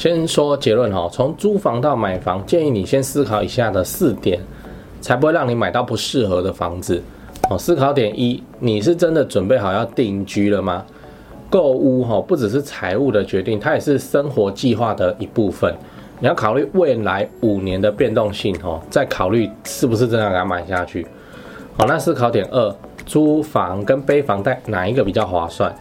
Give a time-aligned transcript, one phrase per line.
[0.00, 4.40] 先说结论哈，从租房到买房，建议你先思考以下的四点，
[5.00, 7.02] 才不会让你买到不适合的房子。
[7.50, 10.84] 哦，思考点一，你是真的准备好要定居了吗？
[11.50, 15.74] 购屋哈，不只是财务的决定，它也是生活计划的一部分。
[16.20, 21.04] 你要考虑未来五年的变动性哦，再考虑是不是真的要买下去。
[21.76, 22.72] 好，那思考点二，
[23.04, 25.74] 租房跟背房贷哪一个比较划算？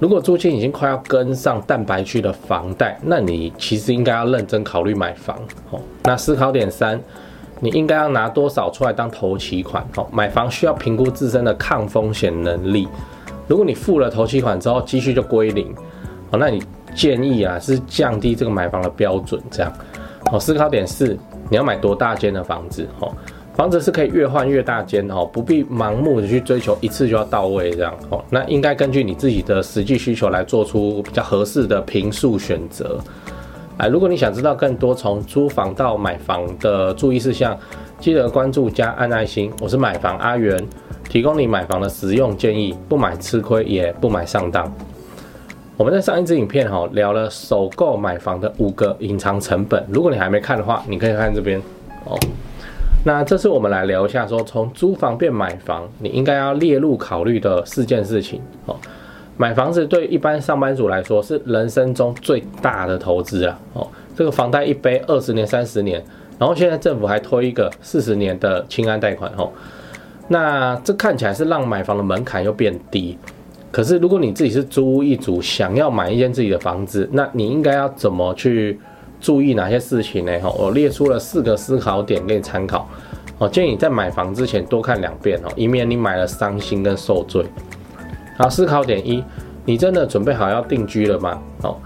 [0.00, 5.38] 如果租金已经快要跟上蛋白区的房贷，那你其实应该要认真考虑买房。
[5.70, 6.98] 哦，那思考点三，
[7.60, 9.86] 你应该要拿多少出来当头期款？
[9.96, 12.88] 哦，买房需要评估自身的抗风险能力。
[13.46, 15.70] 如果你付了头期款之后，积蓄就归零，
[16.30, 16.62] 哦，那你
[16.94, 19.70] 建议啊是降低这个买房的标准，这样。
[20.32, 21.14] 哦，思考点四，
[21.50, 22.88] 你要买多大间的房子？
[23.00, 23.14] 哦。
[23.60, 28.24] 房子是可以越换越大间哦，不必盲目的去追求一次就要到位这样哦。
[28.30, 32.98] 那应该根据你自己的实际需求来做出比较合适的平数选择。
[33.76, 37.54] 哎，如果你想知道更多从租房到买房的注意事项，
[37.98, 39.52] 记得关注加按爱心。
[39.60, 40.58] 我是买房阿元，
[41.10, 44.74] 提供你买房的实用建议，不买吃亏也不买上当。
[45.76, 51.60] 我们在上一支影片哈聊了首购买房的五个隐藏成本，如果你还没看的话，你可以看这边
[52.06, 52.18] 哦。
[53.02, 58.76] 那这次我们来聊一下，说从租房变买房，你应该要列入考虑的四件事情哦。
[59.38, 63.88] 买房子对一般上班族来说是人生中最大的投资啊哦。
[64.14, 66.04] 这个房贷一背二十年、三十年，
[66.38, 69.50] 然后现在政府还推一个四十年的青安贷款哦。
[70.28, 73.16] 那这看起来是让买房的门槛又变低，
[73.72, 78.78] 可是如果你自己是租屋一族，想要买一间自己的房子，那你应该要怎么去？
[79.20, 80.38] 注意哪些事情呢？
[80.40, 82.88] 哈，我列出了四个思考点给你参考。
[83.38, 87.44] 哦，建议你在买房之前多看两遍哦，以免你买了伤心跟受罪。
[88.36, 89.24] 好，思考点一，
[89.64, 91.40] 你真的准备好要定居了吗？
[91.62, 91.76] 哦，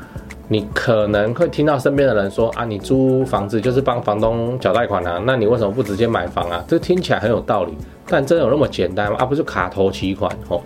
[0.48, 6.64] 你可能会听到身边的人说啊，你租房子就是帮房东缴贷款啊，那你为什么不直接买房啊？
[6.66, 7.72] 这听起来很有道理，
[8.08, 9.18] 但真的有那么简单吗？
[9.20, 10.60] 啊，不是卡头期款哦。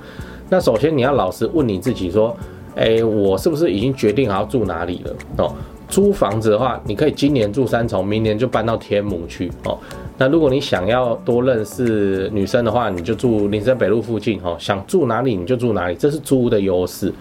[0.49, 2.35] 那首先你要老实问你自己说，
[2.77, 5.45] 哎，我是不是已经决定好要住哪里了？
[5.45, 5.55] 哦。
[5.89, 9.77] 租房子的话，你可以今年住三重，明年就搬到天母去哦。
[10.19, 14.57] 那如果你想要多认识女生的话，你就住林森北路附近哦。
[14.59, 17.13] 想住哪里你就住哪里，这是租的优势。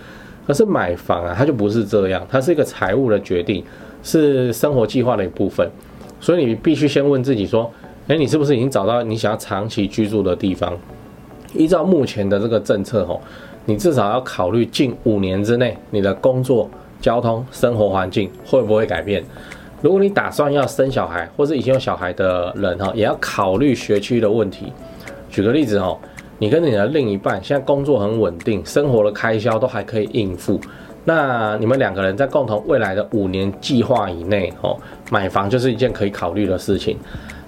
[0.46, 3.64] 可是买房啊，它就不是这样，它是一个财务的决定，
[4.04, 5.70] 是生活计划的一部分。
[6.20, 7.72] 所以你必须先问自己说，
[8.08, 10.78] 诶，你是不是已经找到你想要长期居住的地方？
[11.54, 13.20] 依照目前的这个政策哦，
[13.66, 16.70] 你至少要考虑近五年之内你的工作。
[17.02, 19.24] 交通、生活环境会不会改变？
[19.82, 24.74] 如果你打算要生小孩，或是已经有小孩的人哈，也要考虑学区的问题。
[25.30, 25.96] 举个例子哈，
[26.40, 30.60] 你跟你的另一半现在工作很稳定，生活的开销都还可以应付，
[31.06, 34.76] 那你们两个人在共同未来的五年计划以内哈，
[35.12, 36.98] 买房就是一件可以考虑的事情。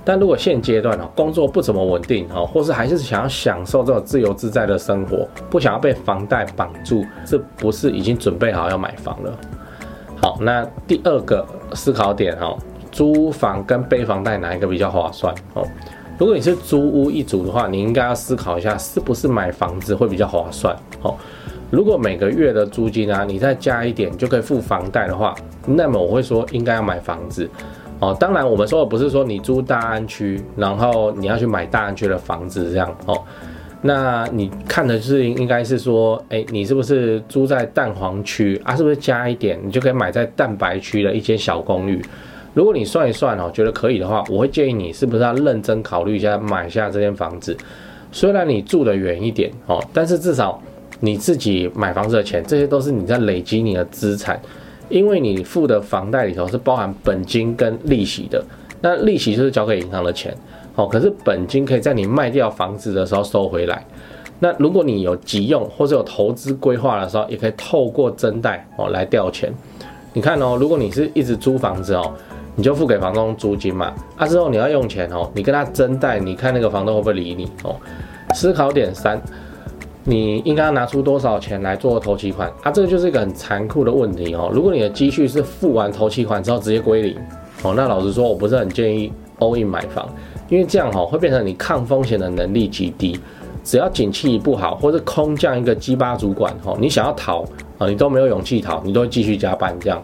[0.10, 9.32] 但如果现阶段哦，工作不怎么稳定哦，或是还是想要享受这种自由自在的生活，不想要被房贷绑住，这不是已经准备好要买房了？
[10.20, 12.58] 好，那第二个思考点哦，
[12.92, 15.64] 租房跟背房贷哪一个比较划算哦？
[16.18, 21.14] 如果你是租屋一族的话，你应该要思考一下，是不是买房子会比较划算哦？
[21.70, 25.36] 如果每个月的租金啊，你再加一点就可以付房贷的话，
[25.68, 27.48] 那么我会说应该要买房子。
[28.00, 33.22] 哦，当然，我们说的不是说你租大安区，然后你要去买大安区的房子这样哦。
[33.82, 38.76] 那你看的是应该是说，哎，你是不是租在蛋黄区啊？
[38.76, 42.02] 是不是加一点，你就可以买在蛋白区的一间小公寓？
[42.54, 47.56] 如果你算一算哦，觉得可以的话，我会建议你是不是要认真考虑一下买下这间房子。
[48.12, 50.62] 虽然你住得远一点哦，但是至少
[51.00, 54.40] 你自己买房子的钱，这些都是你在累积你的资产。
[54.90, 58.44] 因为你付的房贷里头是包含本金跟利息的，
[58.82, 60.36] 那利息就是交给银行的钱，
[60.76, 63.86] 哦，可是本金可以在你卖掉房子的时候收回来。
[64.40, 69.54] 那如果你有急用或者有投资规划的时候，也可以透过增贷哦来调钱。
[70.14, 72.14] 你看哦，如果你是一直租房子哦，
[72.56, 77.76] 你就付给房东租金嘛，啊之后你要用钱哦，你跟他增贷，你看那个房东会不会理你哦？
[78.34, 79.22] 思考点三。
[80.06, 82.72] 你应该要拿出多少钱来做投期款啊？
[82.72, 84.50] 这个就是一个很残酷的问题哦。
[84.54, 87.16] 如果你的积蓄是付完投期款之后直接归零
[87.64, 90.08] 哦，那老实说，我不是很建议 all in 买房，
[90.48, 93.20] 因为这样哈会变成你抗风险的能力极低。
[93.62, 97.44] 只要景气不好，或者空降一个鸡巴主管哈，你想要逃
[97.78, 100.02] 啊，你都没有勇气逃，你都会继续加班这样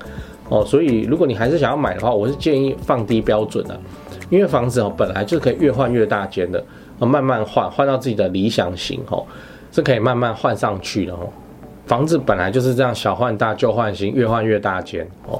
[0.49, 0.63] 哦。
[0.65, 3.79] 所以如果你还是想要买的话，我是建议放低标准的，
[4.29, 6.63] 因为房子哦本来就可以越换越大间的，
[6.99, 9.25] 慢慢换换到自己的理想型哦。
[9.75, 11.27] 是可以慢慢换上去的哦，
[11.85, 15.37] 房子本来就是这样，小换大，旧换新，越换越大间哦。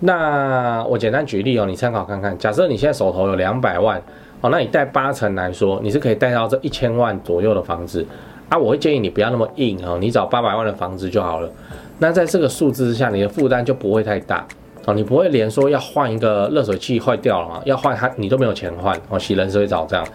[0.00, 2.36] 那我简单举例哦，你参考看看。
[2.36, 3.98] 假设你现在手头有两百万
[4.42, 8.04] 哦，那你贷八成来说，你是可以贷到这一千万左右的房子
[8.50, 8.58] 啊。
[8.58, 11.50] 我会建议你不要那么硬哦，你找八百万的房子就好了。
[11.98, 14.46] 那在这个数字之下，你的负担就不会太大
[14.84, 20.06] 哦，你不会连说要换一个热水器坏掉了嘛，要换它你都没有钱换哦，洗冷水澡这样。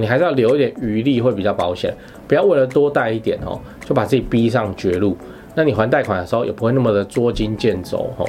[0.00, 1.94] 你还是要留一点余力会比较保险，
[2.26, 5.16] 不要为了多贷一点哦，就把自己逼上绝路。
[5.54, 8.28] 那你还贷款的时候也不会那么的捉襟见肘哦。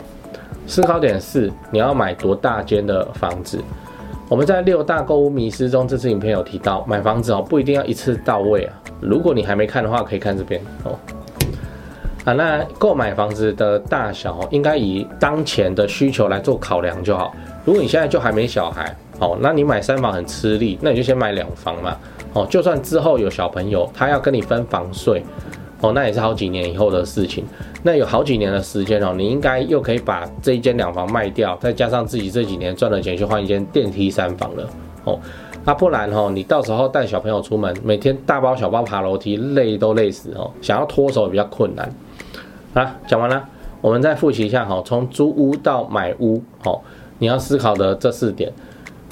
[0.67, 3.59] 思考点四，你要买多大间的房子？
[4.29, 8.73] 我们在六大购物迷思中，这支影片有提到，买房子哦不一定要一次到位啊。
[9.01, 10.97] 如果你还没看的话，可以看这边哦。
[12.25, 17.35] 啊，那购买房子的大小应该以当前的需求来做考量就好。
[17.63, 18.95] 如果你现在就还没小孩。
[19.19, 21.95] 哦，那你买三房很吃力，那你就先买两房嘛。
[22.33, 25.23] 哦，就算之后有小朋友，他要跟你分房税，
[25.79, 27.45] 哦，那也是好几年以后的事情。
[27.81, 34.69] 那有好几年的时间哦，你应该又可以把这一间两房卖掉，再加上自己这几年赚的钱去换一间电梯三房了。
[35.05, 35.17] 哦，
[35.63, 41.89] 那不然哦，你到时候带小朋友出门，每天大包小包爬楼梯，累都累死哦，想要脱手也比较困难。
[42.73, 43.41] 啊，讲完了，
[43.79, 46.81] 我们再复习一下哈，从租屋到买屋，哦，
[47.19, 48.51] 你要思考的这四点。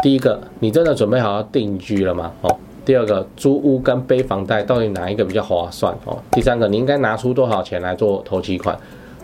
[0.03, 2.29] 第一个，你真的准备好要定居了吗？
[2.41, 2.53] 哦，
[2.83, 5.95] 第二个，租屋跟背房贷到底哪一个比较划算？
[6.03, 8.77] 哦，第三个，你应该拿出多少钱来做头期款？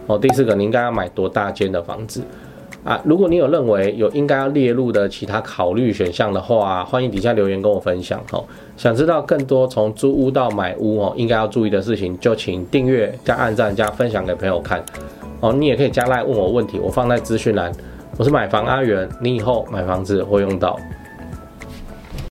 [0.08, 2.24] 哦，第四个，你应该要买多大间的房子？
[2.86, 8.24] 啊，如果你有认为有应该要列入的其他考虑选项的话，欢迎底下留言跟我分享。
[8.32, 8.42] 哦，
[8.78, 14.82] 想知道更多从租屋到买屋哦，应该要注意的事情，就请订阅加按赞加分享给朋友看。
[15.42, 17.70] 哦，你也可以加赖问我问题，我放在资讯栏。
[18.18, 20.78] 我是买房阿元，你以后买房子会用到。